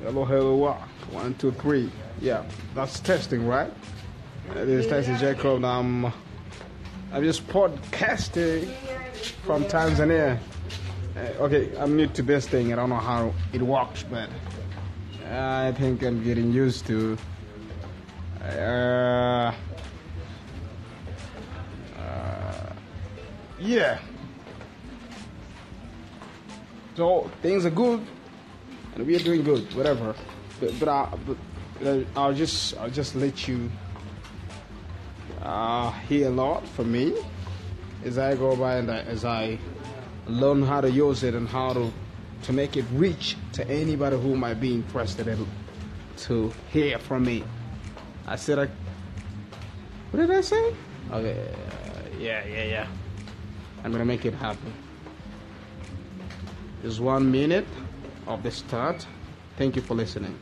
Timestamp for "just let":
32.90-33.46